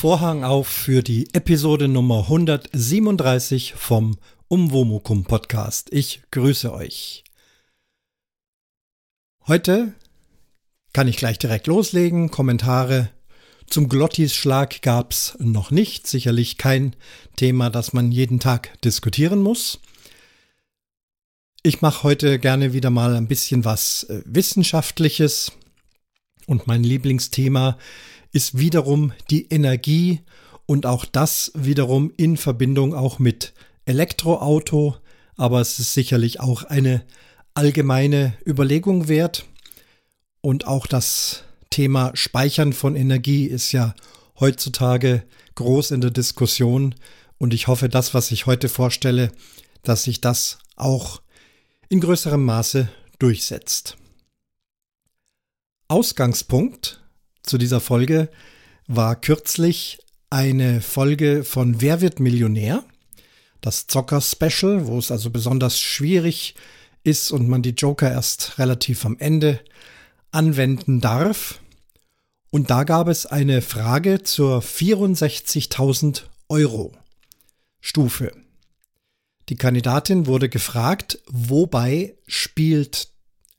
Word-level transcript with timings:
Vorhang 0.00 0.44
auf 0.44 0.66
für 0.66 1.02
die 1.02 1.28
Episode 1.34 1.86
Nummer 1.86 2.20
137 2.20 3.74
vom 3.74 4.16
Umwomukum 4.48 5.24
Podcast. 5.24 5.92
Ich 5.92 6.22
grüße 6.30 6.72
euch. 6.72 7.22
Heute 9.46 9.92
kann 10.94 11.06
ich 11.06 11.18
gleich 11.18 11.38
direkt 11.38 11.66
loslegen. 11.66 12.30
Kommentare 12.30 13.10
zum 13.66 13.90
Glottis-Schlag 13.90 14.80
gab's 14.80 15.36
noch 15.38 15.70
nicht. 15.70 16.06
Sicherlich 16.06 16.56
kein 16.56 16.96
Thema, 17.36 17.68
das 17.68 17.92
man 17.92 18.10
jeden 18.10 18.40
Tag 18.40 18.80
diskutieren 18.80 19.42
muss. 19.42 19.80
Ich 21.62 21.82
mache 21.82 22.04
heute 22.04 22.38
gerne 22.38 22.72
wieder 22.72 22.88
mal 22.88 23.16
ein 23.16 23.28
bisschen 23.28 23.66
was 23.66 24.04
äh, 24.04 24.22
Wissenschaftliches. 24.24 25.52
Und 26.46 26.66
mein 26.66 26.84
Lieblingsthema 26.84 27.76
ist 28.32 28.58
wiederum 28.58 29.12
die 29.30 29.46
Energie 29.48 30.20
und 30.66 30.86
auch 30.86 31.04
das 31.04 31.52
wiederum 31.54 32.12
in 32.16 32.36
Verbindung 32.36 32.94
auch 32.94 33.18
mit 33.18 33.52
Elektroauto. 33.86 34.96
Aber 35.36 35.60
es 35.60 35.78
ist 35.78 35.94
sicherlich 35.94 36.40
auch 36.40 36.64
eine 36.64 37.04
allgemeine 37.54 38.34
Überlegung 38.46 39.08
wert. 39.08 39.46
Und 40.40 40.66
auch 40.66 40.86
das 40.86 41.44
Thema 41.70 42.12
Speichern 42.14 42.72
von 42.72 42.96
Energie 42.96 43.46
ist 43.46 43.72
ja 43.72 43.94
heutzutage 44.38 45.24
groß 45.54 45.90
in 45.90 46.00
der 46.00 46.10
Diskussion 46.10 46.94
und 47.40 47.54
ich 47.54 47.68
hoffe, 47.68 47.88
das, 47.88 48.12
was 48.12 48.30
ich 48.32 48.44
heute 48.44 48.68
vorstelle, 48.68 49.32
dass 49.82 50.04
sich 50.04 50.20
das 50.20 50.58
auch 50.76 51.22
in 51.88 52.00
größerem 52.00 52.44
Maße 52.44 52.88
durchsetzt. 53.18 53.96
Ausgangspunkt 55.88 56.99
zu 57.42 57.58
dieser 57.58 57.80
Folge 57.80 58.28
war 58.86 59.16
kürzlich 59.16 59.98
eine 60.30 60.80
Folge 60.80 61.44
von 61.44 61.80
Wer 61.80 62.00
wird 62.00 62.20
Millionär? 62.20 62.84
Das 63.60 63.86
Zocker-Special, 63.86 64.86
wo 64.86 64.98
es 64.98 65.10
also 65.10 65.30
besonders 65.30 65.78
schwierig 65.78 66.54
ist 67.02 67.30
und 67.30 67.48
man 67.48 67.62
die 67.62 67.70
Joker 67.70 68.10
erst 68.10 68.58
relativ 68.58 69.04
am 69.04 69.18
Ende 69.18 69.60
anwenden 70.32 71.00
darf. 71.00 71.60
Und 72.50 72.70
da 72.70 72.84
gab 72.84 73.08
es 73.08 73.26
eine 73.26 73.62
Frage 73.62 74.22
zur 74.22 74.60
64.000 74.60 76.22
Euro 76.48 76.92
Stufe. 77.80 78.32
Die 79.48 79.56
Kandidatin 79.56 80.26
wurde 80.26 80.48
gefragt, 80.48 81.20
wobei 81.26 82.14
spielt 82.26 83.08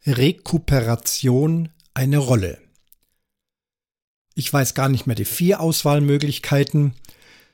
Rekuperation 0.06 1.70
eine 1.94 2.18
Rolle? 2.18 2.60
Ich 4.36 4.52
weiß 4.52 4.74
gar 4.74 4.90
nicht 4.90 5.08
mehr 5.08 5.16
die 5.16 5.26
vier 5.26 5.60
Auswahlmöglichkeiten. 5.60 6.94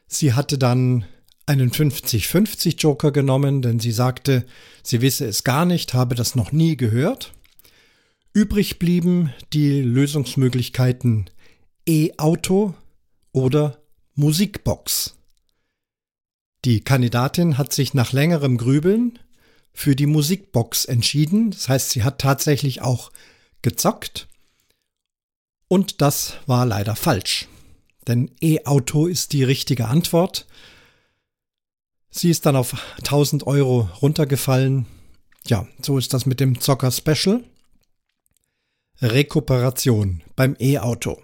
Sie 0.08 0.34
hatte 0.34 0.58
dann 0.58 1.06
einen 1.46 1.72
50-50 1.72 2.78
Joker 2.78 3.12
genommen, 3.12 3.62
denn 3.62 3.80
sie 3.80 3.92
sagte, 3.92 4.46
sie 4.84 5.02
wisse 5.02 5.26
es 5.26 5.44
gar 5.44 5.66
nicht, 5.66 5.94
habe 5.94 6.16
das 6.16 6.36
noch 6.36 6.52
nie 6.52 6.78
gehört. 6.78 7.34
Übrig 8.34 8.80
blieben 8.80 9.34
die 9.54 9.82
Lösungsmöglichkeiten 9.82 11.30
E-Auto 11.88 12.76
oder 13.32 13.82
Musikbox. 14.14 15.16
Die 16.66 16.82
Kandidatin 16.82 17.58
hat 17.58 17.72
sich 17.72 17.94
nach 17.94 18.12
längerem 18.12 18.58
Grübeln 18.58 19.18
für 19.72 19.96
die 19.96 20.06
Musikbox 20.06 20.86
entschieden. 20.86 21.52
Das 21.52 21.70
heißt, 21.70 21.92
sie 21.92 22.04
hat 22.04 22.20
tatsächlich 22.20 22.82
auch 22.82 23.12
gezockt. 23.62 24.28
Und 25.68 26.02
das 26.02 26.34
war 26.46 26.66
leider 26.66 26.96
falsch. 26.96 27.48
Denn 28.08 28.32
E-Auto 28.42 29.08
ist 29.08 29.34
die 29.34 29.44
richtige 29.44 29.88
Antwort. 29.88 30.48
Sie 32.10 32.30
ist 32.30 32.46
dann 32.46 32.56
auf 32.56 32.76
1000 33.00 33.46
Euro 33.46 33.90
runtergefallen. 34.02 34.86
Ja, 35.46 35.68
so 35.82 35.98
ist 35.98 36.14
das 36.14 36.26
mit 36.26 36.40
dem 36.40 36.60
Zocker 36.60 36.92
Special. 36.92 37.44
Rekuperation 39.02 40.24
beim 40.36 40.56
E-Auto. 40.60 41.22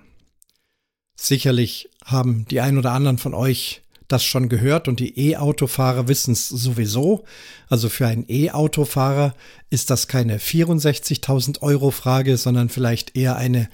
Sicherlich 1.16 1.90
haben 2.06 2.46
die 2.50 2.60
ein 2.60 2.78
oder 2.78 2.92
anderen 2.92 3.18
von 3.18 3.34
euch 3.34 3.82
das 4.08 4.24
schon 4.24 4.50
gehört 4.50 4.88
und 4.88 5.00
die 5.00 5.18
E-Autofahrer 5.18 6.08
wissen 6.08 6.34
es 6.34 6.50
sowieso. 6.50 7.24
Also 7.70 7.90
für 7.90 8.06
einen 8.06 8.26
E-Autofahrer 8.28 9.34
ist 9.70 9.90
das 9.90 10.08
keine 10.08 10.38
64.000 10.38 11.62
Euro 11.62 11.92
Frage, 11.92 12.38
sondern 12.38 12.70
vielleicht 12.70 13.16
eher 13.16 13.38
eine, 13.38 13.70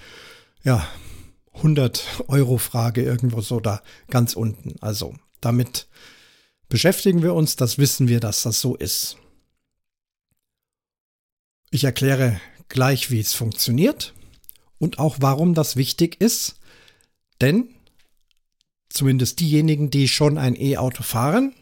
ja, 0.64 0.88
100 1.54 2.04
Euro 2.28 2.58
Frage 2.58 3.04
irgendwo 3.04 3.42
so 3.42 3.60
da 3.60 3.82
ganz 4.10 4.34
unten. 4.34 4.76
Also 4.82 5.16
damit 5.42 5.88
beschäftigen 6.70 7.22
wir 7.22 7.34
uns, 7.34 7.56
das 7.56 7.78
wissen 7.78 8.08
wir, 8.08 8.20
dass 8.20 8.44
das 8.44 8.62
so 8.62 8.76
ist. 8.76 9.18
Ich 11.72 11.84
erkläre 11.84 12.40
gleich, 12.68 13.12
wie 13.12 13.20
es 13.20 13.34
funktioniert 13.34 14.14
und 14.78 15.00
auch 15.00 15.18
warum 15.20 15.54
das 15.54 15.76
wichtig 15.76 16.20
ist. 16.20 16.56
Denn 17.42 17.70
zumindest 18.90 19.40
diejenigen, 19.40 19.92
die 19.92 20.08
schon 20.08 20.38
ein 20.38 20.56
E-Auto 20.60 21.04
fahren, 21.04 21.54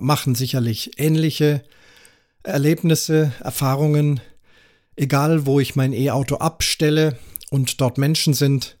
machen 0.00 0.34
sicherlich 0.34 0.98
ähnliche 0.98 1.64
Erlebnisse, 2.42 3.32
Erfahrungen. 3.40 4.20
Egal, 4.96 5.46
wo 5.46 5.60
ich 5.60 5.76
mein 5.76 5.92
E-Auto 5.92 6.36
abstelle 6.36 7.18
und 7.50 7.80
dort 7.80 7.98
Menschen 7.98 8.32
sind, 8.32 8.78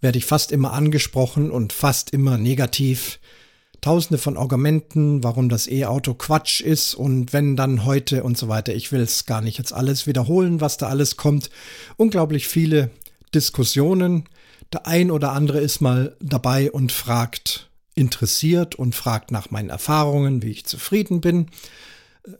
werde 0.00 0.18
ich 0.18 0.26
fast 0.26 0.52
immer 0.52 0.72
angesprochen 0.72 1.50
und 1.50 1.72
fast 1.72 2.10
immer 2.10 2.38
negativ 2.38 3.18
tausende 3.80 4.18
von 4.18 4.36
Argumenten, 4.36 5.22
warum 5.22 5.48
das 5.48 5.68
E-Auto 5.68 6.14
Quatsch 6.14 6.60
ist 6.60 6.94
und 6.94 7.32
wenn 7.32 7.56
dann 7.56 7.84
heute 7.84 8.24
und 8.24 8.36
so 8.36 8.48
weiter. 8.48 8.74
Ich 8.74 8.92
will 8.92 9.00
es 9.00 9.24
gar 9.24 9.40
nicht 9.40 9.58
jetzt 9.58 9.72
alles 9.72 10.06
wiederholen, 10.06 10.60
was 10.60 10.76
da 10.76 10.88
alles 10.88 11.16
kommt. 11.16 11.50
Unglaublich 11.96 12.48
viele 12.48 12.90
Diskussionen. 13.34 14.28
Der 14.72 14.86
ein 14.86 15.10
oder 15.10 15.32
andere 15.32 15.60
ist 15.60 15.80
mal 15.80 16.16
dabei 16.20 16.70
und 16.70 16.92
fragt, 16.92 17.70
interessiert 17.94 18.74
und 18.74 18.94
fragt 18.94 19.30
nach 19.30 19.50
meinen 19.50 19.70
Erfahrungen, 19.70 20.42
wie 20.42 20.50
ich 20.50 20.66
zufrieden 20.66 21.20
bin. 21.20 21.46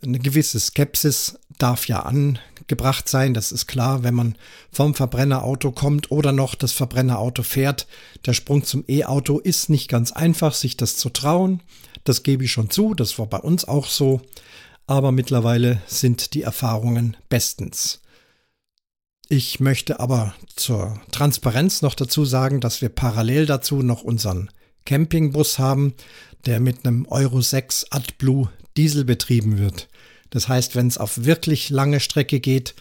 Eine 0.02 0.18
gewisse 0.18 0.60
Skepsis 0.60 1.38
darf 1.58 1.88
ja 1.88 2.00
angebracht 2.00 3.08
sein, 3.08 3.32
das 3.32 3.52
ist 3.52 3.66
klar, 3.66 4.02
wenn 4.02 4.14
man 4.14 4.36
vom 4.70 4.94
Verbrennerauto 4.94 5.72
kommt 5.72 6.10
oder 6.10 6.32
noch 6.32 6.54
das 6.54 6.72
Verbrennerauto 6.72 7.42
fährt. 7.42 7.86
Der 8.26 8.34
Sprung 8.34 8.64
zum 8.64 8.84
E-Auto 8.86 9.38
ist 9.38 9.70
nicht 9.70 9.88
ganz 9.88 10.12
einfach, 10.12 10.54
sich 10.54 10.76
das 10.76 10.96
zu 10.96 11.08
trauen. 11.10 11.62
Das 12.04 12.22
gebe 12.22 12.44
ich 12.44 12.52
schon 12.52 12.70
zu, 12.70 12.94
das 12.94 13.18
war 13.18 13.26
bei 13.26 13.38
uns 13.38 13.66
auch 13.66 13.86
so. 13.86 14.20
Aber 14.86 15.12
mittlerweile 15.12 15.80
sind 15.86 16.34
die 16.34 16.42
Erfahrungen 16.42 17.16
bestens. 17.28 18.00
Ich 19.28 19.60
möchte 19.60 20.00
aber 20.00 20.34
zur 20.56 21.00
Transparenz 21.10 21.82
noch 21.82 21.94
dazu 21.94 22.24
sagen, 22.24 22.60
dass 22.60 22.80
wir 22.80 22.88
parallel 22.88 23.46
dazu 23.46 23.82
noch 23.82 24.02
unseren 24.02 24.50
Campingbus 24.86 25.58
haben, 25.58 25.94
der 26.46 26.60
mit 26.60 26.86
einem 26.86 27.06
Euro 27.06 27.42
6 27.42 27.88
AdBlue 27.90 28.48
Diesel 28.78 29.04
betrieben 29.04 29.58
wird. 29.58 29.88
Das 30.30 30.48
heißt, 30.48 30.76
wenn 30.76 30.86
es 30.86 30.98
auf 30.98 31.24
wirklich 31.24 31.68
lange 31.68 32.00
Strecke 32.00 32.40
geht, 32.40 32.74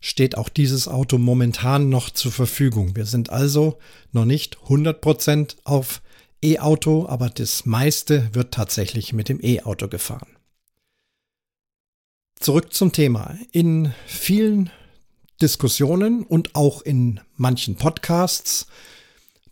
steht 0.00 0.36
auch 0.36 0.48
dieses 0.48 0.88
Auto 0.88 1.16
momentan 1.16 1.88
noch 1.88 2.10
zur 2.10 2.32
Verfügung. 2.32 2.96
Wir 2.96 3.06
sind 3.06 3.30
also 3.30 3.78
noch 4.12 4.26
nicht 4.26 4.58
100% 4.66 5.56
auf 5.64 6.02
E-Auto, 6.42 7.06
aber 7.08 7.30
das 7.30 7.64
meiste 7.64 8.28
wird 8.34 8.52
tatsächlich 8.52 9.12
mit 9.14 9.30
dem 9.30 9.42
E-Auto 9.42 9.88
gefahren. 9.88 10.28
Zurück 12.38 12.74
zum 12.74 12.92
Thema. 12.92 13.38
In 13.52 13.94
vielen 14.06 14.70
Diskussionen 15.40 16.24
und 16.24 16.54
auch 16.54 16.82
in 16.82 17.20
manchen 17.36 17.76
Podcasts 17.76 18.66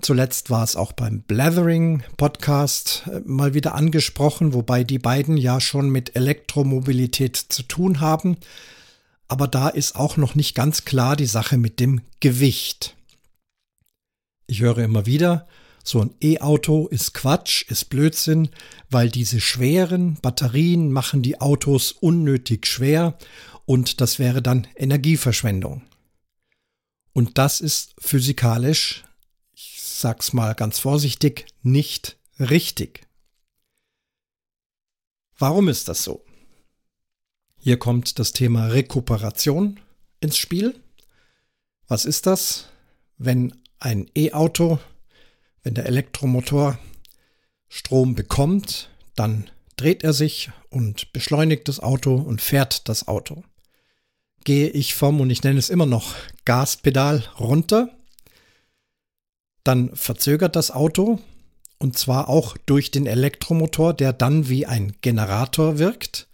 Zuletzt 0.03 0.51
war 0.51 0.65
es 0.65 0.75
auch 0.75 0.91
beim 0.91 1.23
Blathering 1.23 2.03
Podcast 2.17 3.05
äh, 3.07 3.21
mal 3.25 3.55
wieder 3.55 3.77
angesprochen, 3.77 4.53
wobei 4.53 4.83
die 4.83 4.99
beiden 4.99 5.37
ja 5.37 5.61
schon 5.61 5.91
mit 5.91 6.17
Elektromobilität 6.17 7.37
zu 7.37 7.63
tun 7.63 8.01
haben. 8.01 8.37
Aber 9.29 9.47
da 9.47 9.69
ist 9.69 9.95
auch 9.95 10.17
noch 10.17 10.35
nicht 10.35 10.57
ganz 10.57 10.85
klar 10.85 11.15
die 11.15 11.27
Sache 11.27 11.57
mit 11.57 11.79
dem 11.79 12.01
Gewicht. 12.19 12.97
Ich 14.49 14.61
höre 14.61 14.79
immer 14.79 15.07
wieder, 15.07 15.47
so 15.85 16.01
ein 16.01 16.11
E-Auto 16.21 16.89
ist 16.89 17.15
Quatsch, 17.15 17.65
ist 17.71 17.85
Blödsinn, 17.85 18.49
weil 18.91 19.09
diese 19.09 19.41
schweren 19.41 20.17
Batterien 20.21 20.91
machen 20.91 21.23
die 21.23 21.41
Autos 21.41 21.93
unnötig 21.93 22.67
schwer 22.67 23.17
und 23.67 24.01
das 24.01 24.19
wäre 24.19 24.43
dann 24.43 24.67
Energieverschwendung. 24.75 25.83
Und 27.13 27.39
das 27.39 27.61
ist 27.61 27.95
physikalisch 28.01 29.05
sag's 29.55 30.33
mal 30.33 30.55
ganz 30.55 30.79
vorsichtig, 30.79 31.47
nicht 31.63 32.17
richtig. 32.39 33.07
Warum 35.39 35.69
ist 35.69 35.89
das 35.89 36.05
so? 36.05 36.25
Hier 37.59 37.79
kommt 37.79 38.19
das 38.19 38.33
Thema 38.33 38.69
Rekuperation 38.69 39.81
ins 40.21 40.37
Spiel. 40.37 40.81
Was 41.87 42.05
ist 42.05 42.27
das? 42.27 42.69
Wenn 43.19 43.55
ein 43.79 44.11
E-Auto, 44.17 44.79
wenn 45.63 45.75
der 45.75 45.87
Elektromotor 45.87 46.79
Strom 47.69 48.15
bekommt, 48.15 48.91
dann 49.15 49.51
dreht 49.77 50.05
er 50.05 50.13
sich 50.13 50.51
und 50.71 51.13
beschleunigt 51.13 51.69
das 51.69 51.81
Auto 51.81 52.17
und 52.17 52.41
fährt 52.41 52.89
das 52.89 53.09
Auto. 53.09 53.45
Gehe 54.45 54.69
ich 54.69 54.95
vom, 54.95 55.21
und 55.21 55.31
ich 55.31 55.43
nenne 55.43 55.59
es 55.59 55.71
immer 55.71 55.87
noch 55.87 56.15
Gaspedal 56.45 57.25
runter, 57.39 57.97
dann 59.65 59.95
verzögert 59.95 60.57
das 60.57 60.71
Auto 60.71 61.21
und 61.83 61.99
zwar 61.99 62.29
auch 62.29 62.57
durch 62.67 62.93
den 62.93 63.07
Elektromotor, 63.07 63.93
der 63.93 64.13
dann 64.13 64.49
wie 64.49 64.67
ein 64.67 64.93
Generator 65.01 65.79
wirkt. 65.79 66.29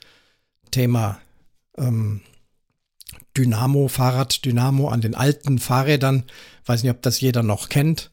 Thema 0.70 1.20
ähm, 1.78 2.20
Dynamo, 3.34 3.88
Fahrraddynamo 3.88 4.88
an 4.88 5.00
den 5.00 5.14
alten 5.14 5.58
Fahrrädern. 5.58 6.24
Weiß 6.66 6.82
nicht, 6.82 6.92
ob 6.92 7.00
das 7.00 7.20
jeder 7.22 7.42
noch 7.42 7.70
kennt. 7.70 8.10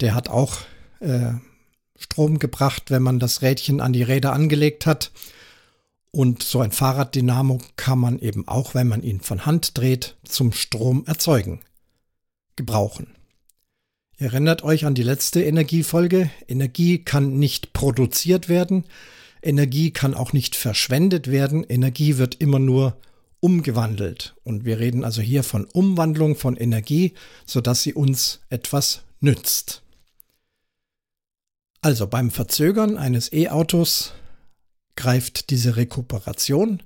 Der 0.00 0.14
hat 0.14 0.30
auch 0.30 0.56
äh, 1.00 1.32
Strom 1.98 2.38
gebracht, 2.38 2.90
wenn 2.90 3.02
man 3.02 3.18
das 3.18 3.42
Rädchen 3.42 3.82
an 3.82 3.92
die 3.92 4.02
Räder 4.02 4.32
angelegt 4.32 4.86
hat. 4.86 5.12
Und 6.12 6.42
so 6.42 6.60
ein 6.60 6.72
Fahrraddynamo 6.72 7.60
kann 7.76 7.98
man 7.98 8.18
eben 8.18 8.48
auch, 8.48 8.74
wenn 8.74 8.88
man 8.88 9.02
ihn 9.02 9.20
von 9.20 9.44
Hand 9.44 9.76
dreht, 9.76 10.16
zum 10.24 10.52
Strom 10.52 11.04
erzeugen, 11.06 11.60
gebrauchen. 12.56 13.14
Ihr 14.20 14.26
erinnert 14.26 14.62
euch 14.62 14.84
an 14.84 14.94
die 14.94 15.02
letzte 15.02 15.42
Energiefolge. 15.42 16.30
Energie 16.46 16.98
kann 16.98 17.38
nicht 17.38 17.72
produziert 17.72 18.50
werden. 18.50 18.84
Energie 19.42 19.92
kann 19.92 20.12
auch 20.12 20.34
nicht 20.34 20.56
verschwendet 20.56 21.30
werden. 21.30 21.64
Energie 21.64 22.18
wird 22.18 22.34
immer 22.34 22.58
nur 22.58 22.98
umgewandelt. 23.40 24.34
Und 24.44 24.66
wir 24.66 24.78
reden 24.78 25.04
also 25.04 25.22
hier 25.22 25.42
von 25.42 25.64
Umwandlung 25.64 26.36
von 26.36 26.58
Energie, 26.58 27.14
sodass 27.46 27.82
sie 27.82 27.94
uns 27.94 28.40
etwas 28.50 29.00
nützt. 29.20 29.80
Also 31.80 32.06
beim 32.06 32.30
Verzögern 32.30 32.98
eines 32.98 33.32
E-Autos 33.32 34.12
greift 34.96 35.48
diese 35.48 35.76
Rekuperation. 35.76 36.82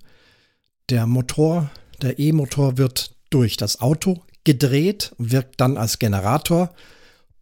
Der 0.88 1.08
Motor, 1.08 1.68
der 2.00 2.20
E-Motor 2.20 2.78
wird 2.78 3.16
durch 3.30 3.56
das 3.56 3.80
Auto 3.80 4.22
gedreht, 4.44 5.16
wirkt 5.18 5.60
dann 5.60 5.76
als 5.76 5.98
Generator 5.98 6.72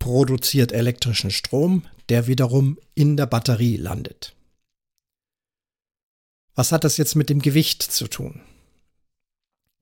produziert 0.03 0.73
elektrischen 0.73 1.31
Strom, 1.31 1.85
der 2.09 2.27
wiederum 2.27 2.77
in 2.97 3.17
der 3.17 3.27
Batterie 3.27 3.77
landet. 3.77 4.35
Was 6.57 6.73
hat 6.73 6.83
das 6.83 6.97
jetzt 6.97 7.15
mit 7.15 7.31
dem 7.31 7.41
Gewicht 7.41 7.83
zu 7.85 8.09
tun? 8.09 8.41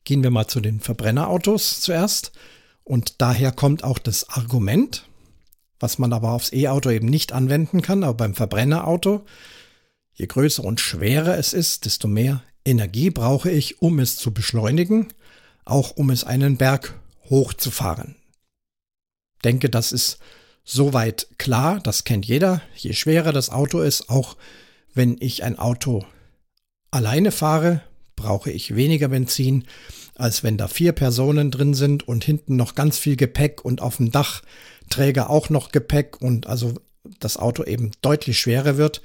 Gehen 0.05 0.23
wir 0.23 0.31
mal 0.31 0.47
zu 0.47 0.61
den 0.61 0.81
Verbrennerautos 0.81 1.81
zuerst. 1.81 2.33
Und 2.85 3.23
daher 3.23 3.51
kommt 3.51 3.83
auch 3.83 3.99
das 3.99 4.29
Argument, 4.29 5.07
was 5.79 5.99
man 5.99 6.13
aber 6.13 6.33
aufs 6.33 6.53
E-Auto 6.53 6.91
eben 6.91 7.09
nicht 7.09 7.33
anwenden 7.33 7.81
kann, 7.81 8.05
aber 8.05 8.13
beim 8.13 8.35
Verbrennerauto, 8.35 9.25
je 10.13 10.27
größer 10.27 10.63
und 10.63 10.81
schwerer 10.81 11.39
es 11.39 11.55
ist, 11.55 11.87
desto 11.87 12.09
mehr 12.09 12.43
Energie 12.67 13.09
brauche 13.09 13.51
ich, 13.51 13.81
um 13.81 13.99
es 13.99 14.17
zu 14.17 14.35
beschleunigen, 14.35 15.09
auch 15.65 15.93
um 15.93 16.11
es 16.11 16.25
einen 16.25 16.59
Berg 16.59 17.01
hochzufahren 17.31 18.20
denke, 19.45 19.71
das 19.71 19.93
ist 19.93 20.19
soweit 20.65 21.29
klar, 21.39 21.81
das 21.81 22.05
kennt 22.05 22.27
jeder. 22.27 22.63
Je 22.77 22.93
schwerer 22.93 23.33
das 23.33 23.51
Auto 23.51 23.81
ist, 23.81 24.09
auch 24.09 24.37
wenn 24.95 25.17
ich 25.21 25.43
ein 25.45 25.59
Auto 25.59 26.05
alleine 26.91 27.33
fahre, 27.33 27.83
brauche 28.17 28.51
ich 28.51 28.77
weniger 28.77 29.09
Benzin, 29.09 29.65
als 30.17 30.43
wenn 30.45 30.59
da 30.59 30.69
vier 30.69 30.93
Personen 30.93 31.51
drin 31.51 31.75
sind 31.75 32.07
und 32.07 32.25
hinten 32.25 32.57
noch 32.57 32.75
ganz 32.75 32.99
viel 32.99 33.17
Gepäck 33.17 33.65
und 33.65 33.81
auf 33.81 33.97
dem 33.97 34.11
Dachträger 34.11 35.31
auch 35.31 35.49
noch 35.49 35.73
Gepäck 35.73 36.21
und 36.21 36.47
also 36.47 36.75
das 37.19 37.39
Auto 37.39 37.65
eben 37.65 37.93
deutlich 38.03 38.39
schwerer 38.39 38.77
wird, 38.77 39.01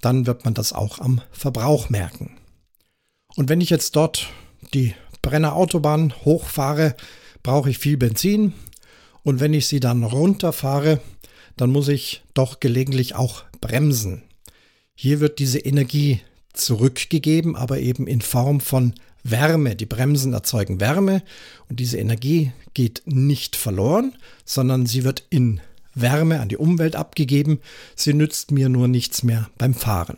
dann 0.00 0.26
wird 0.26 0.44
man 0.44 0.54
das 0.54 0.72
auch 0.72 1.00
am 1.00 1.20
Verbrauch 1.32 1.90
merken. 1.90 2.36
Und 3.36 3.48
wenn 3.48 3.60
ich 3.60 3.70
jetzt 3.70 3.96
dort 3.96 4.28
die 4.72 4.94
Brennerautobahn 5.22 6.14
hochfahre, 6.24 6.94
brauche 7.42 7.70
ich 7.70 7.78
viel 7.78 7.96
Benzin, 7.96 8.52
und 9.22 9.40
wenn 9.40 9.54
ich 9.54 9.66
sie 9.66 9.80
dann 9.80 10.04
runterfahre, 10.04 11.00
dann 11.56 11.70
muss 11.70 11.88
ich 11.88 12.22
doch 12.34 12.60
gelegentlich 12.60 13.14
auch 13.14 13.44
bremsen. 13.60 14.22
Hier 14.94 15.20
wird 15.20 15.38
diese 15.38 15.58
Energie 15.58 16.20
zurückgegeben, 16.52 17.56
aber 17.56 17.78
eben 17.78 18.06
in 18.06 18.20
Form 18.20 18.60
von 18.60 18.94
Wärme. 19.22 19.76
Die 19.76 19.86
Bremsen 19.86 20.32
erzeugen 20.32 20.80
Wärme 20.80 21.22
und 21.68 21.80
diese 21.80 21.98
Energie 21.98 22.52
geht 22.74 23.02
nicht 23.04 23.56
verloren, 23.56 24.14
sondern 24.44 24.86
sie 24.86 25.04
wird 25.04 25.24
in 25.30 25.60
Wärme 25.94 26.40
an 26.40 26.48
die 26.48 26.56
Umwelt 26.56 26.96
abgegeben. 26.96 27.60
Sie 27.94 28.14
nützt 28.14 28.50
mir 28.50 28.68
nur 28.68 28.88
nichts 28.88 29.22
mehr 29.22 29.50
beim 29.58 29.74
Fahren. 29.74 30.16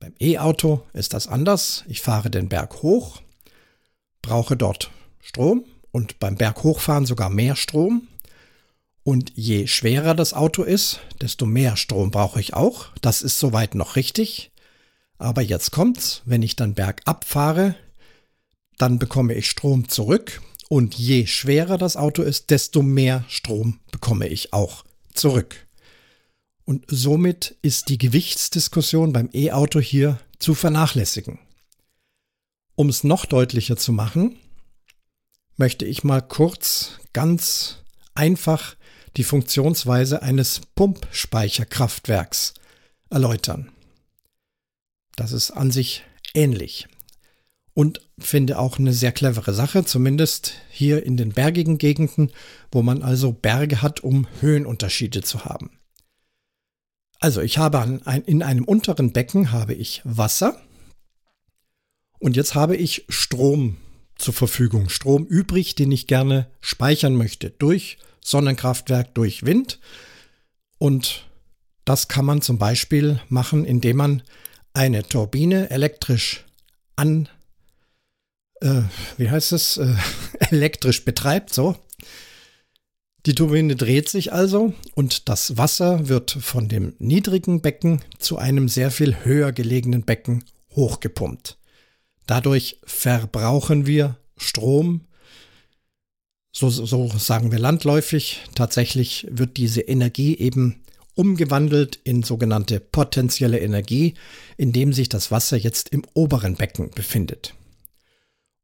Beim 0.00 0.14
E-Auto 0.20 0.82
ist 0.92 1.14
das 1.14 1.26
anders. 1.26 1.84
Ich 1.88 2.00
fahre 2.00 2.30
den 2.30 2.48
Berg 2.48 2.82
hoch, 2.82 3.20
brauche 4.22 4.56
dort 4.56 4.90
Strom, 5.20 5.64
und 5.94 6.18
beim 6.18 6.34
Berghochfahren 6.34 7.06
sogar 7.06 7.30
mehr 7.30 7.54
Strom. 7.54 8.08
Und 9.04 9.30
je 9.36 9.68
schwerer 9.68 10.16
das 10.16 10.34
Auto 10.34 10.64
ist, 10.64 10.98
desto 11.20 11.46
mehr 11.46 11.76
Strom 11.76 12.10
brauche 12.10 12.40
ich 12.40 12.52
auch. 12.52 12.86
Das 13.00 13.22
ist 13.22 13.38
soweit 13.38 13.76
noch 13.76 13.94
richtig. 13.94 14.50
Aber 15.18 15.40
jetzt 15.40 15.70
kommt's, 15.70 16.22
wenn 16.24 16.42
ich 16.42 16.56
dann 16.56 16.74
bergab 16.74 17.24
fahre, 17.24 17.76
dann 18.76 18.98
bekomme 18.98 19.34
ich 19.34 19.48
Strom 19.48 19.88
zurück. 19.88 20.42
Und 20.68 20.96
je 20.96 21.28
schwerer 21.28 21.78
das 21.78 21.96
Auto 21.96 22.22
ist, 22.22 22.50
desto 22.50 22.82
mehr 22.82 23.24
Strom 23.28 23.78
bekomme 23.92 24.26
ich 24.26 24.52
auch 24.52 24.84
zurück. 25.12 25.64
Und 26.64 26.86
somit 26.88 27.54
ist 27.62 27.88
die 27.88 27.98
Gewichtsdiskussion 27.98 29.12
beim 29.12 29.30
E-Auto 29.32 29.78
hier 29.78 30.18
zu 30.40 30.54
vernachlässigen. 30.54 31.38
Um 32.74 32.88
es 32.88 33.04
noch 33.04 33.26
deutlicher 33.26 33.76
zu 33.76 33.92
machen, 33.92 34.40
möchte 35.56 35.84
ich 35.84 36.04
mal 36.04 36.20
kurz 36.20 36.98
ganz 37.12 37.78
einfach 38.14 38.76
die 39.16 39.24
Funktionsweise 39.24 40.22
eines 40.22 40.60
Pumpspeicherkraftwerks 40.74 42.54
erläutern. 43.10 43.70
Das 45.16 45.32
ist 45.32 45.52
an 45.52 45.70
sich 45.70 46.04
ähnlich 46.34 46.88
und 47.74 48.00
finde 48.18 48.58
auch 48.58 48.78
eine 48.78 48.92
sehr 48.92 49.12
clevere 49.12 49.54
Sache, 49.54 49.84
zumindest 49.84 50.54
hier 50.70 51.04
in 51.04 51.16
den 51.16 51.32
bergigen 51.32 51.78
Gegenden, 51.78 52.32
wo 52.72 52.82
man 52.82 53.02
also 53.02 53.32
Berge 53.32 53.82
hat, 53.82 54.00
um 54.00 54.26
Höhenunterschiede 54.40 55.22
zu 55.22 55.44
haben. 55.44 55.78
Also 57.20 57.40
ich 57.40 57.58
habe 57.58 58.00
in 58.26 58.42
einem 58.42 58.64
unteren 58.64 59.12
Becken 59.12 59.52
habe 59.52 59.74
ich 59.74 60.02
Wasser 60.04 60.60
und 62.18 62.36
jetzt 62.36 62.54
habe 62.54 62.76
ich 62.76 63.06
Strom 63.08 63.76
zur 64.16 64.34
Verfügung. 64.34 64.88
Strom 64.88 65.26
übrig, 65.26 65.74
den 65.74 65.92
ich 65.92 66.06
gerne 66.06 66.48
speichern 66.60 67.14
möchte 67.14 67.50
durch 67.50 67.98
Sonnenkraftwerk, 68.22 69.14
durch 69.14 69.44
Wind. 69.44 69.78
Und 70.78 71.26
das 71.84 72.08
kann 72.08 72.24
man 72.24 72.42
zum 72.42 72.58
Beispiel 72.58 73.20
machen, 73.28 73.64
indem 73.64 73.98
man 73.98 74.22
eine 74.72 75.02
Turbine 75.02 75.70
elektrisch 75.70 76.44
an, 76.96 77.28
äh, 78.60 78.82
wie 79.16 79.30
heißt 79.30 79.52
es, 79.52 79.76
äh, 79.76 79.94
elektrisch 80.50 81.04
betreibt, 81.04 81.52
so. 81.52 81.76
Die 83.26 83.34
Turbine 83.34 83.74
dreht 83.74 84.10
sich 84.10 84.34
also 84.34 84.74
und 84.94 85.30
das 85.30 85.56
Wasser 85.56 86.08
wird 86.08 86.30
von 86.30 86.68
dem 86.68 86.94
niedrigen 86.98 87.62
Becken 87.62 88.02
zu 88.18 88.36
einem 88.36 88.68
sehr 88.68 88.90
viel 88.90 89.24
höher 89.24 89.50
gelegenen 89.52 90.02
Becken 90.02 90.44
hochgepumpt. 90.72 91.56
Dadurch 92.26 92.78
verbrauchen 92.84 93.86
wir 93.86 94.16
Strom. 94.36 95.02
So, 96.52 96.70
so 96.70 97.08
sagen 97.18 97.52
wir 97.52 97.58
landläufig. 97.58 98.40
Tatsächlich 98.54 99.26
wird 99.30 99.56
diese 99.56 99.82
Energie 99.82 100.36
eben 100.36 100.82
umgewandelt 101.14 101.98
in 102.04 102.22
sogenannte 102.22 102.80
potenzielle 102.80 103.60
Energie, 103.60 104.14
indem 104.56 104.92
sich 104.92 105.08
das 105.08 105.30
Wasser 105.30 105.56
jetzt 105.56 105.90
im 105.90 106.02
oberen 106.14 106.56
Becken 106.56 106.90
befindet. 106.90 107.54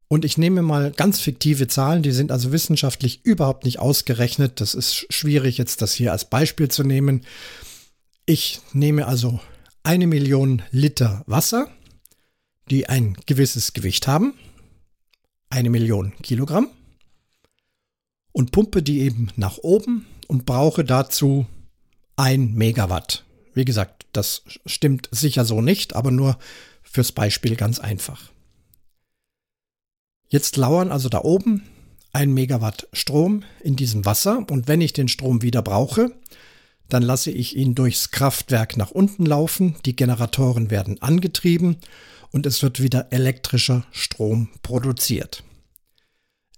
Und 0.07 0.25
ich 0.25 0.37
nehme 0.37 0.61
mal 0.61 0.91
ganz 0.91 1.21
fiktive 1.21 1.67
Zahlen, 1.67 2.03
die 2.03 2.11
sind 2.11 2.33
also 2.33 2.51
wissenschaftlich 2.51 3.21
überhaupt 3.23 3.63
nicht 3.63 3.79
ausgerechnet. 3.79 4.59
Das 4.59 4.73
ist 4.73 5.05
schwierig 5.09 5.57
jetzt 5.57 5.81
das 5.81 5.93
hier 5.93 6.11
als 6.11 6.25
Beispiel 6.25 6.67
zu 6.67 6.83
nehmen. 6.83 7.21
Ich 8.25 8.59
nehme 8.73 9.07
also 9.07 9.39
eine 9.83 10.07
Million 10.07 10.63
Liter 10.71 11.23
Wasser 11.27 11.69
die 12.69 12.87
ein 12.87 13.17
gewisses 13.25 13.73
Gewicht 13.73 14.07
haben, 14.07 14.33
eine 15.49 15.69
Million 15.69 16.13
Kilogramm, 16.21 16.69
und 18.31 18.51
pumpe 18.51 18.81
die 18.81 19.01
eben 19.01 19.29
nach 19.35 19.57
oben 19.57 20.05
und 20.27 20.45
brauche 20.45 20.85
dazu 20.85 21.45
ein 22.15 22.53
Megawatt. 22.53 23.25
Wie 23.53 23.65
gesagt, 23.65 24.05
das 24.13 24.43
stimmt 24.65 25.09
sicher 25.11 25.43
so 25.43 25.61
nicht, 25.61 25.95
aber 25.95 26.11
nur 26.11 26.37
fürs 26.81 27.11
Beispiel 27.11 27.55
ganz 27.55 27.79
einfach. 27.79 28.31
Jetzt 30.29 30.55
lauern 30.55 30.91
also 30.91 31.09
da 31.09 31.21
oben 31.23 31.63
ein 32.13 32.33
Megawatt 32.33 32.87
Strom 32.93 33.43
in 33.61 33.75
diesem 33.75 34.05
Wasser 34.05 34.45
und 34.49 34.69
wenn 34.69 34.79
ich 34.79 34.93
den 34.93 35.09
Strom 35.09 35.41
wieder 35.41 35.61
brauche, 35.61 36.13
Dann 36.91 37.03
lasse 37.03 37.31
ich 37.31 37.55
ihn 37.55 37.73
durchs 37.73 38.11
Kraftwerk 38.11 38.75
nach 38.75 38.91
unten 38.91 39.25
laufen, 39.25 39.75
die 39.85 39.95
Generatoren 39.95 40.69
werden 40.69 41.01
angetrieben 41.01 41.77
und 42.31 42.45
es 42.45 42.63
wird 42.63 42.81
wieder 42.81 43.11
elektrischer 43.11 43.85
Strom 43.91 44.49
produziert. 44.63 45.43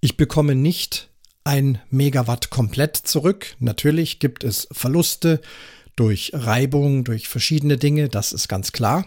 Ich 0.01 0.17
bekomme 0.17 0.55
nicht 0.55 1.09
ein 1.43 1.81
Megawatt 1.89 2.49
komplett 2.49 2.95
zurück. 2.97 3.55
Natürlich 3.59 4.19
gibt 4.19 4.43
es 4.43 4.67
Verluste 4.71 5.41
durch 5.95 6.31
Reibung, 6.33 7.03
durch 7.03 7.27
verschiedene 7.27 7.77
Dinge, 7.77 8.09
das 8.09 8.33
ist 8.33 8.47
ganz 8.47 8.71
klar. 8.71 9.05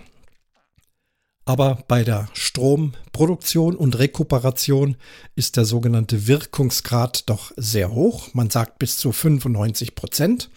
Aber 1.45 1.85
bei 1.87 2.03
der 2.03 2.29
Stromproduktion 2.33 3.77
und 3.77 3.99
Rekuperation 3.99 4.97
ist 5.37 5.57
der 5.57 5.65
sogenannte 5.65 6.27
Wirkungsgrad 6.27 7.29
doch 7.31 7.53
sehr 7.57 7.93
hoch. 7.93 8.35
Man 8.35 8.51
sagt 8.51 8.81
bis 8.81 8.97
zu 8.97 9.13
95 9.13 9.95
Prozent. 9.95 10.51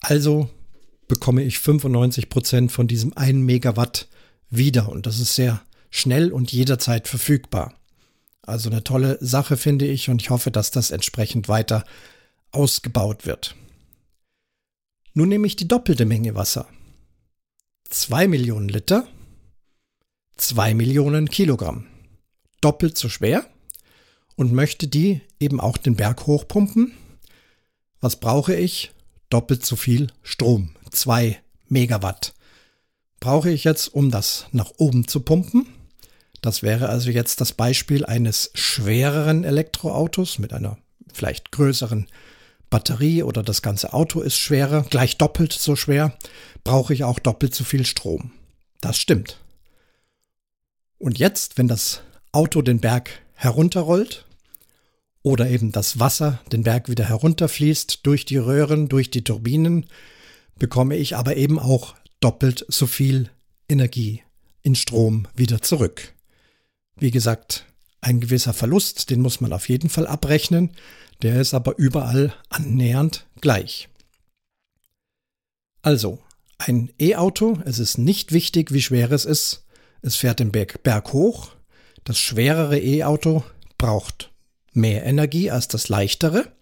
Also 0.00 0.48
bekomme 1.08 1.42
ich 1.42 1.58
95 1.58 2.30
Prozent 2.30 2.72
von 2.72 2.88
diesem 2.88 3.14
1 3.16 3.38
Megawatt 3.38 4.08
wieder. 4.52 4.88
Und 4.88 5.06
das 5.06 5.18
ist 5.18 5.34
sehr 5.34 5.60
schnell 5.90 6.30
und 6.32 6.52
jederzeit 6.52 7.08
verfügbar. 7.08 7.74
Also 8.42 8.70
eine 8.70 8.84
tolle 8.84 9.18
Sache 9.20 9.56
finde 9.56 9.86
ich 9.86 10.08
und 10.08 10.22
ich 10.22 10.30
hoffe, 10.30 10.50
dass 10.50 10.70
das 10.70 10.92
entsprechend 10.92 11.48
weiter 11.48 11.84
ausgebaut 12.52 13.26
wird. 13.26 13.56
Nun 15.14 15.28
nehme 15.28 15.46
ich 15.46 15.56
die 15.56 15.68
doppelte 15.68 16.06
Menge 16.06 16.34
Wasser. 16.34 16.68
2 17.88 18.28
Millionen 18.28 18.68
Liter 18.68 19.06
2 20.42 20.74
Millionen 20.74 21.28
Kilogramm. 21.28 21.86
Doppelt 22.60 22.98
so 22.98 23.08
schwer 23.08 23.46
und 24.34 24.52
möchte 24.52 24.88
die 24.88 25.20
eben 25.38 25.60
auch 25.60 25.76
den 25.76 25.94
Berg 25.94 26.26
hochpumpen. 26.26 26.94
Was 28.00 28.16
brauche 28.18 28.54
ich? 28.54 28.90
Doppelt 29.28 29.64
so 29.64 29.76
viel 29.76 30.08
Strom. 30.22 30.74
2 30.90 31.40
Megawatt. 31.68 32.34
Brauche 33.22 33.50
ich 33.50 33.62
jetzt, 33.62 33.94
um 33.94 34.10
das 34.10 34.46
nach 34.50 34.72
oben 34.78 35.06
zu 35.06 35.20
pumpen? 35.20 35.68
Das 36.40 36.64
wäre 36.64 36.88
also 36.88 37.08
jetzt 37.08 37.40
das 37.40 37.52
Beispiel 37.52 38.04
eines 38.04 38.50
schwereren 38.52 39.44
Elektroautos 39.44 40.40
mit 40.40 40.52
einer 40.52 40.76
vielleicht 41.12 41.52
größeren 41.52 42.08
Batterie 42.68 43.22
oder 43.22 43.44
das 43.44 43.62
ganze 43.62 43.92
Auto 43.92 44.22
ist 44.22 44.38
schwerer, 44.38 44.84
gleich 44.90 45.18
doppelt 45.18 45.52
so 45.52 45.76
schwer, 45.76 46.18
brauche 46.64 46.92
ich 46.94 47.04
auch 47.04 47.20
doppelt 47.20 47.54
so 47.54 47.62
viel 47.62 47.86
Strom. 47.86 48.32
Das 48.80 48.98
stimmt. 48.98 49.38
Und 50.98 51.20
jetzt, 51.20 51.58
wenn 51.58 51.68
das 51.68 52.00
Auto 52.32 52.60
den 52.60 52.80
Berg 52.80 53.20
herunterrollt 53.34 54.26
oder 55.22 55.48
eben 55.48 55.70
das 55.70 56.00
Wasser 56.00 56.40
den 56.50 56.64
Berg 56.64 56.88
wieder 56.88 57.04
herunterfließt 57.04 58.00
durch 58.04 58.24
die 58.24 58.38
Röhren, 58.38 58.88
durch 58.88 59.12
die 59.12 59.22
Turbinen, 59.22 59.86
bekomme 60.58 60.96
ich 60.96 61.14
aber 61.14 61.36
eben 61.36 61.60
auch 61.60 61.94
doppelt 62.22 62.64
so 62.68 62.86
viel 62.86 63.30
Energie 63.68 64.22
in 64.62 64.74
Strom 64.74 65.28
wieder 65.34 65.60
zurück. 65.60 66.14
Wie 66.96 67.10
gesagt, 67.10 67.66
ein 68.00 68.20
gewisser 68.20 68.52
Verlust, 68.52 69.10
den 69.10 69.20
muss 69.20 69.40
man 69.40 69.52
auf 69.52 69.68
jeden 69.68 69.88
Fall 69.88 70.06
abrechnen, 70.06 70.70
der 71.22 71.40
ist 71.40 71.54
aber 71.54 71.78
überall 71.78 72.34
annähernd 72.48 73.26
gleich. 73.40 73.88
Also, 75.82 76.20
ein 76.58 76.92
E-Auto, 77.00 77.58
es 77.64 77.78
ist 77.78 77.98
nicht 77.98 78.32
wichtig, 78.32 78.72
wie 78.72 78.82
schwer 78.82 79.10
es 79.10 79.24
ist, 79.24 79.64
es 80.00 80.16
fährt 80.16 80.40
den 80.40 80.52
Berg, 80.52 80.82
Berg 80.82 81.12
hoch. 81.12 81.50
Das 82.04 82.18
schwerere 82.18 82.78
E-Auto 82.78 83.44
braucht 83.78 84.32
mehr 84.72 85.04
Energie 85.04 85.50
als 85.50 85.68
das 85.68 85.88
leichtere. 85.88 86.52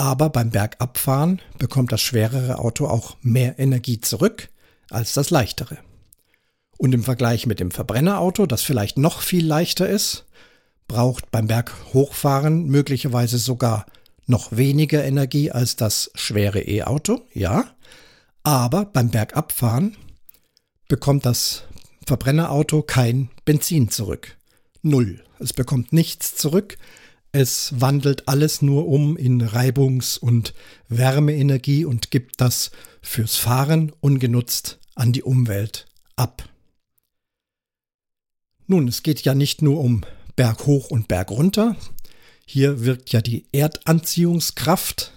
Aber 0.00 0.30
beim 0.30 0.48
Bergabfahren 0.48 1.42
bekommt 1.58 1.92
das 1.92 2.00
schwerere 2.00 2.58
Auto 2.58 2.86
auch 2.86 3.18
mehr 3.20 3.58
Energie 3.58 4.00
zurück 4.00 4.48
als 4.88 5.12
das 5.12 5.28
leichtere. 5.28 5.76
Und 6.78 6.94
im 6.94 7.04
Vergleich 7.04 7.44
mit 7.44 7.60
dem 7.60 7.70
Verbrennerauto, 7.70 8.46
das 8.46 8.62
vielleicht 8.62 8.96
noch 8.96 9.20
viel 9.20 9.46
leichter 9.46 9.86
ist, 9.86 10.24
braucht 10.88 11.30
beim 11.30 11.48
Berghochfahren 11.48 12.64
möglicherweise 12.64 13.36
sogar 13.36 13.84
noch 14.24 14.56
weniger 14.56 15.04
Energie 15.04 15.50
als 15.50 15.76
das 15.76 16.10
schwere 16.14 16.62
E-Auto, 16.62 17.20
ja. 17.34 17.66
Aber 18.42 18.86
beim 18.86 19.10
Bergabfahren 19.10 19.98
bekommt 20.88 21.26
das 21.26 21.64
Verbrennerauto 22.06 22.80
kein 22.80 23.28
Benzin 23.44 23.90
zurück. 23.90 24.38
Null. 24.80 25.22
Es 25.40 25.52
bekommt 25.52 25.92
nichts 25.92 26.36
zurück. 26.36 26.78
Es 27.32 27.80
wandelt 27.80 28.26
alles 28.28 28.60
nur 28.60 28.88
um 28.88 29.16
in 29.16 29.40
Reibungs- 29.40 30.18
und 30.18 30.52
Wärmeenergie 30.88 31.84
und 31.84 32.10
gibt 32.10 32.40
das 32.40 32.72
fürs 33.02 33.36
Fahren 33.36 33.92
ungenutzt 34.00 34.80
an 34.96 35.12
die 35.12 35.22
Umwelt 35.22 35.86
ab. 36.16 36.48
Nun, 38.66 38.88
es 38.88 39.02
geht 39.02 39.22
ja 39.22 39.34
nicht 39.34 39.62
nur 39.62 39.80
um 39.80 40.02
Berg 40.34 40.66
hoch 40.66 40.90
und 40.90 41.06
Berg 41.06 41.30
runter. 41.30 41.76
Hier 42.46 42.84
wirkt 42.84 43.12
ja 43.12 43.20
die 43.20 43.46
Erdanziehungskraft, 43.52 45.12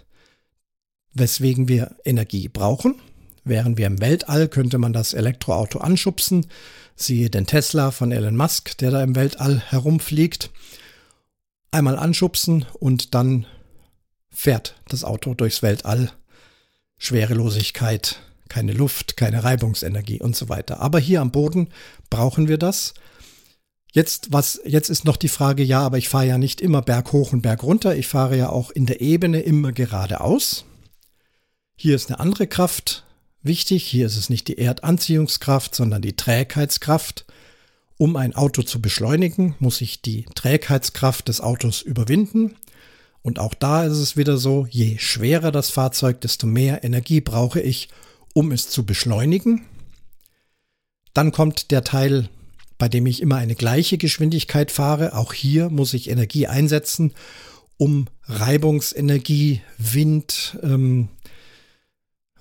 weswegen 1.14 1.68
wir 1.68 1.96
Energie 2.06 2.48
brauchen. 2.48 2.96
Wären 3.44 3.78
wir 3.78 3.88
im 3.88 4.02
Weltall, 4.02 4.48
könnte 4.48 4.78
man 4.78 4.94
das 4.94 5.14
Elektroauto 5.14 5.80
anschubsen. 5.80 6.46
Siehe 6.96 7.30
den 7.30 7.48
Tesla 7.48 7.92
von 7.92 8.12
Elon 8.12 8.36
Musk, 8.36 8.78
der 8.78 8.92
da 8.92 9.04
im 9.04 9.16
Weltall 9.16 9.60
herumfliegt. 9.60 10.52
Einmal 11.74 11.98
anschubsen 11.98 12.66
und 12.80 13.14
dann 13.14 13.46
fährt 14.30 14.76
das 14.88 15.04
Auto 15.04 15.34
durchs 15.34 15.62
Weltall. 15.62 16.12
Schwerelosigkeit, 16.98 18.20
keine 18.48 18.74
Luft, 18.74 19.18
keine 19.18 19.44
Reibungsenergie 19.44 20.22
und 20.22 20.36
so 20.36 20.50
weiter. 20.50 20.80
Aber 20.80 21.00
hier 21.00 21.22
am 21.22 21.32
Boden 21.32 21.70
brauchen 22.10 22.48
wir 22.48 22.58
das. 22.58 22.94
Jetzt, 23.92 24.32
was, 24.32 24.60
jetzt 24.66 24.90
ist 24.90 25.06
noch 25.06 25.18
die 25.18 25.30
Frage, 25.30 25.64
ja, 25.64 25.82
aber 25.82 25.98
ich 25.98 26.10
fahre 26.10 26.28
ja 26.28 26.38
nicht 26.38 26.62
immer 26.62 26.82
Berg 26.82 27.12
hoch 27.12 27.34
und 27.34 27.42
Berg 27.42 27.64
runter. 27.64 27.96
Ich 27.96 28.08
fahre 28.08 28.38
ja 28.38 28.50
auch 28.50 28.72
in 28.72 28.86
der 28.86 29.02
Ebene 29.02 29.42
immer 29.42 29.72
geradeaus. 29.72 30.66
Hier 31.76 31.96
ist 31.96 32.10
eine 32.10 32.20
andere 32.20 32.48
Kraft 32.48 33.04
Wichtig, 33.46 33.84
hier 33.84 34.06
ist 34.06 34.16
es 34.16 34.30
nicht 34.30 34.48
die 34.48 34.58
Erdanziehungskraft, 34.58 35.76
sondern 35.76 36.02
die 36.02 36.16
Trägheitskraft. 36.16 37.26
Um 37.98 38.16
ein 38.16 38.36
Auto 38.36 38.64
zu 38.64 38.82
beschleunigen, 38.82 39.56
muss 39.60 39.82
ich 39.82 40.02
die 40.02 40.26
Trägheitskraft 40.36 41.28
des 41.28 41.42
Autos 41.42 41.82
überwinden. 41.82 42.56
Und 43.22 43.40
auch 43.40 43.54
da 43.54 43.86
ist 43.86 43.98
es 43.98 44.18
wieder 44.18 44.38
so, 44.38 44.68
je 44.70 44.98
schwerer 44.98 45.52
das 45.52 45.70
Fahrzeug, 45.70 46.20
desto 46.22 46.48
mehr 46.48 46.84
Energie 46.84 47.22
brauche 47.22 47.62
ich, 47.62 47.90
um 48.34 48.52
es 48.52 48.70
zu 48.70 48.86
beschleunigen. 48.86 49.66
Dann 51.14 51.32
kommt 51.32 51.72
der 51.72 51.84
Teil, 51.84 52.30
bei 52.78 52.90
dem 52.90 53.06
ich 53.06 53.22
immer 53.22 53.38
eine 53.38 53.56
gleiche 53.56 53.98
Geschwindigkeit 53.98 54.72
fahre. 54.72 55.16
Auch 55.16 55.32
hier 55.32 55.70
muss 55.70 55.94
ich 55.94 56.10
Energie 56.10 56.48
einsetzen, 56.48 57.14
um 57.78 58.08
Reibungsenergie, 58.24 59.62
Wind, 59.78 60.58
ähm, 60.64 61.10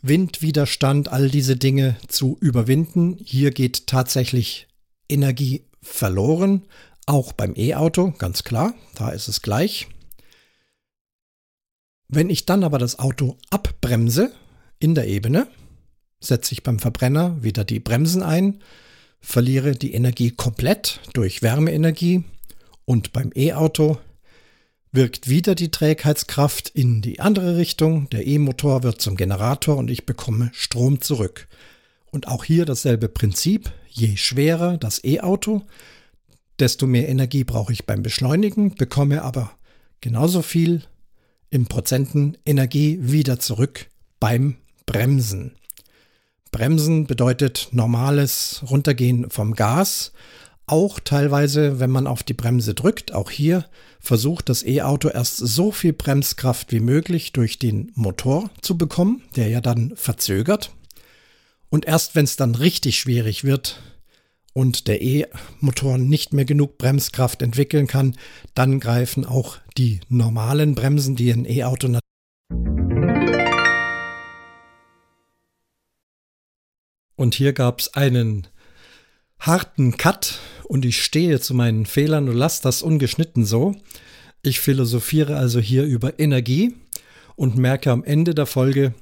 Windwiderstand, 0.00 1.12
all 1.12 1.30
diese 1.30 1.56
Dinge 1.56 1.97
zu 2.09 2.37
überwinden. 2.40 3.18
Hier 3.23 3.52
geht 3.52 3.87
tatsächlich 3.87 4.66
Energie 5.09 5.64
verloren, 5.80 6.66
auch 7.06 7.32
beim 7.32 7.54
E-Auto, 7.56 8.12
ganz 8.18 8.44
klar, 8.44 8.75
da 8.94 9.11
ist 9.11 9.28
es 9.28 9.42
gleich. 9.42 9.88
Wenn 12.09 12.30
ich 12.30 12.47
dann 12.47 12.62
aber 12.62 12.78
das 12.78 12.99
Auto 12.99 13.38
abbremse 13.50 14.32
in 14.78 14.94
der 14.94 15.09
Ebene, 15.09 15.49
setze 16.21 16.52
ich 16.52 16.62
beim 16.62 16.78
Verbrenner 16.78 17.42
wieder 17.42 17.64
die 17.64 17.80
Bremsen 17.80 18.23
ein, 18.23 18.62
verliere 19.21 19.73
die 19.73 19.94
Energie 19.94 20.30
komplett 20.30 21.00
durch 21.14 21.42
Wärmeenergie 21.42 22.25
und 22.85 23.12
beim 23.12 23.30
E-Auto 23.35 23.99
wirkt 24.92 25.28
wieder 25.28 25.54
die 25.54 25.71
Trägheitskraft 25.71 26.68
in 26.68 27.00
die 27.00 27.18
andere 27.18 27.56
Richtung, 27.56 28.11
der 28.11 28.26
E-Motor 28.26 28.82
wird 28.82 29.00
zum 29.00 29.16
Generator 29.16 29.76
und 29.76 29.90
ich 29.90 30.04
bekomme 30.04 30.50
Strom 30.52 31.00
zurück. 31.00 31.49
Und 32.12 32.28
auch 32.28 32.45
hier 32.45 32.64
dasselbe 32.64 33.09
Prinzip, 33.09 33.73
je 33.88 34.16
schwerer 34.16 34.76
das 34.76 35.02
E-Auto, 35.02 35.62
desto 36.61 36.87
mehr 36.87 37.09
Energie 37.09 37.42
brauche 37.42 37.73
ich 37.73 37.87
beim 37.87 38.04
Beschleunigen, 38.04 38.75
bekomme 38.76 39.23
aber 39.23 39.50
genauso 40.00 40.42
viel 40.42 40.83
im 41.50 41.66
Prozenten 41.66 42.37
Energie 42.47 42.99
wieder 43.00 43.40
zurück 43.40 43.88
beim 44.21 44.57
Bremsen. 44.87 45.57
Bremsen 46.50 47.07
bedeutet 47.07 47.71
normales 47.73 48.62
Runtergehen 48.69 49.31
vom 49.31 49.54
Gas 49.54 50.12
auch 50.66 51.00
teilweise, 51.00 51.81
wenn 51.81 51.90
man 51.90 52.07
auf 52.07 52.23
die 52.23 52.35
Bremse 52.35 52.75
drückt, 52.75 53.12
auch 53.12 53.31
hier 53.31 53.66
versucht 54.00 54.49
das 54.49 54.64
E-Auto 54.64 55.09
erst 55.09 55.37
so 55.37 55.73
viel 55.73 55.92
Bremskraft 55.92 56.73
wie 56.73 56.81
möglich 56.81 57.33
durch 57.33 57.59
den 57.59 57.90
Motor 57.95 58.50
zu 58.61 58.78
bekommen, 58.78 59.23
der 59.37 59.49
ja 59.49 59.61
dann 59.61 59.92
verzögert. 59.97 60.73
Und 61.73 61.87
erst 61.87 62.14
wenn 62.14 62.25
es 62.25 62.37
dann 62.37 62.55
richtig 62.55 62.99
schwierig 62.99 63.45
wird 63.45 63.81
und 64.52 64.88
der 64.88 65.00
E-Motor 65.00 65.97
nicht 65.97 66.35
mehr 66.35 66.45
genug 66.45 66.76
Bremskraft 66.76 67.41
entwickeln 67.41 67.87
kann, 67.87 68.14
dann 68.52 68.79
greifen 68.79 69.25
auch 69.25 69.57
die 69.79 70.00
normalen 70.11 70.75
Bremsen, 70.75 71.17
die 71.17 71.31
ein 71.31 71.47
E-Auto 71.47 71.88
Und 77.17 77.35
hier 77.35 77.55
gab 77.55 77.81
es 77.81 77.95
einen 77.95 78.49
harten 79.38 79.97
Cut 79.97 80.41
und 80.64 80.85
ich 80.85 81.02
stehe 81.02 81.41
zu 81.41 81.55
meinen 81.55 81.87
Fehlern 81.87 82.29
und 82.29 82.37
lasse 82.37 82.62
das 82.62 82.83
ungeschnitten 82.83 83.47
so. 83.47 83.75
Ich 84.43 84.61
philosophiere 84.61 85.38
also 85.38 85.59
hier 85.59 85.85
über 85.85 86.21
Energie 86.21 86.75
und 87.35 87.57
merke 87.57 87.91
am 87.91 88.05
Ende 88.05 88.35
der 88.35 88.45
Folge, 88.45 88.93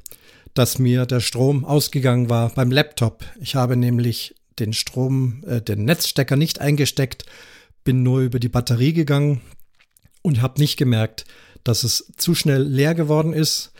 dass 0.55 0.79
mir 0.79 1.07
der 1.07 1.21
Strom 1.21 1.65
ausgegangen 1.65 2.29
war 2.29 2.51
beim 2.51 2.71
Laptop. 2.71 3.25
Ich 3.41 3.55
habe 3.55 3.77
nämlich 3.77 4.35
den 4.59 4.73
Strom, 4.73 5.43
äh, 5.47 5.61
den 5.61 5.85
Netzstecker 5.85 6.37
nicht 6.37 6.61
eingesteckt, 6.61 7.25
bin 7.85 8.03
nur 8.03 8.21
über 8.21 8.39
die 8.39 8.49
Batterie 8.49 8.93
gegangen 8.93 9.41
und 10.23 10.43
habe 10.43 10.61
nicht 10.61 10.77
gemerkt, 10.77 11.25
dass 11.65 11.85
es 11.85 12.13
zu 12.17 12.35
schnell 12.35 12.63
leer 12.63 12.95
geworden 12.95 13.33
ist. 13.33 13.73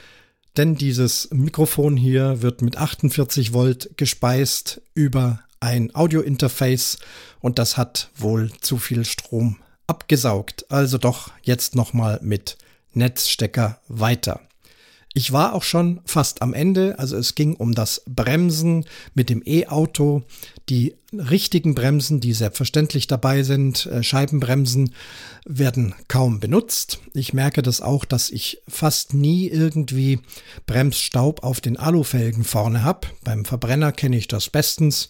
Denn 0.57 0.75
dieses 0.75 1.29
Mikrofon 1.31 1.97
hier 1.97 2.43
wird 2.43 2.63
mit 2.63 2.77
48 2.77 3.53
Volt 3.53 3.91
gespeist 3.97 4.83
über 4.95 5.41
ein 5.61 5.95
Audio-Interface 5.95 6.99
und 7.41 7.59
das 7.59 7.77
hat 7.77 8.11
wohl 8.17 8.51
zu 8.61 8.79
viel 8.79 9.05
Strom 9.05 9.59
abgesaugt. 9.87 10.71
Also 10.71 10.99
doch 10.99 11.31
jetzt 11.43 11.77
nochmal 11.77 12.19
mit 12.23 12.57
Netzstecker 12.93 13.81
weiter. 13.89 14.41
Ich 15.13 15.33
war 15.33 15.55
auch 15.55 15.65
schon 15.65 16.01
fast 16.05 16.41
am 16.41 16.55
Ende, 16.55 16.97
also 17.01 17.17
es 17.17 17.35
ging 17.35 17.55
um 17.57 17.75
das 17.75 18.03
Bremsen 18.07 18.85
mit 19.15 19.29
dem 19.29 19.43
E-Auto. 19.45 20.23
Die 20.69 20.95
richtigen 21.13 21.75
Bremsen, 21.75 22.21
die 22.21 22.33
selbstverständlich 22.33 23.09
dabei 23.09 23.43
sind, 23.43 23.87
äh, 23.87 24.05
Scheibenbremsen, 24.05 24.95
werden 25.45 25.97
kaum 26.07 26.39
benutzt. 26.39 27.01
Ich 27.13 27.33
merke 27.33 27.63
das 27.63 27.81
auch, 27.81 28.05
dass 28.05 28.31
ich 28.31 28.63
fast 28.69 29.13
nie 29.13 29.49
irgendwie 29.49 30.21
Bremsstaub 30.67 31.43
auf 31.43 31.61
den 31.61 31.77
Alufelgen 31.77 32.45
vorne 32.45 32.85
habe. 32.85 33.09
Beim 33.25 33.45
Verbrenner 33.45 33.91
kenne 33.91 34.17
ich 34.17 34.29
das 34.29 34.49
bestens. 34.49 35.09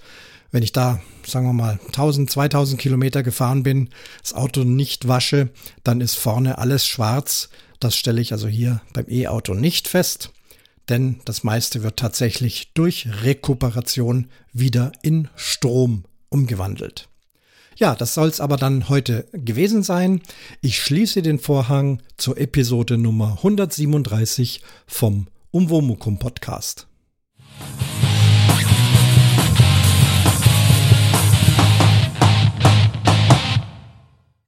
Wenn 0.52 0.62
ich 0.62 0.72
da, 0.72 1.00
sagen 1.26 1.46
wir 1.46 1.52
mal, 1.52 1.78
1000, 1.86 2.30
2000 2.30 2.80
Kilometer 2.80 3.22
gefahren 3.22 3.62
bin, 3.62 3.90
das 4.22 4.34
Auto 4.34 4.64
nicht 4.64 5.06
wasche, 5.08 5.50
dann 5.84 6.00
ist 6.00 6.16
vorne 6.16 6.58
alles 6.58 6.86
schwarz 6.86 7.50
das 7.80 7.96
stelle 7.96 8.20
ich 8.20 8.32
also 8.32 8.46
hier 8.46 8.82
beim 8.92 9.06
E-Auto 9.08 9.54
nicht 9.54 9.88
fest, 9.88 10.30
denn 10.90 11.20
das 11.24 11.42
meiste 11.42 11.82
wird 11.82 11.98
tatsächlich 11.98 12.72
durch 12.74 13.08
Rekuperation 13.22 14.28
wieder 14.52 14.92
in 15.02 15.28
Strom 15.34 16.04
umgewandelt. 16.28 17.08
Ja, 17.76 17.94
das 17.94 18.12
soll 18.12 18.28
es 18.28 18.40
aber 18.40 18.58
dann 18.58 18.90
heute 18.90 19.26
gewesen 19.32 19.82
sein. 19.82 20.20
Ich 20.60 20.82
schließe 20.82 21.22
den 21.22 21.38
Vorhang 21.38 22.02
zur 22.18 22.36
Episode 22.36 22.98
Nummer 22.98 23.38
137 23.38 24.60
vom 24.86 25.28
Umwomukum 25.50 26.18
Podcast. 26.18 26.86